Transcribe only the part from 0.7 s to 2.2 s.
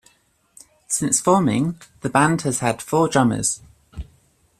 Since forming, the